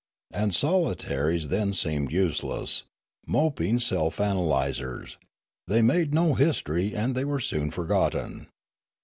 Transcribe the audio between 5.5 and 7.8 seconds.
they made no history and they were soon